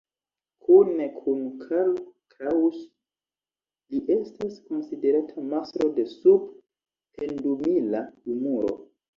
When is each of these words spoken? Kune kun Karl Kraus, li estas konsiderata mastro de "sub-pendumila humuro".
Kune 0.67 1.03
kun 1.17 1.41
Karl 1.65 1.91
Kraus, 2.35 2.79
li 3.93 4.01
estas 4.17 4.57
konsiderata 4.71 5.45
mastro 5.53 5.91
de 6.01 6.09
"sub-pendumila 6.15 8.03
humuro". 8.11 8.77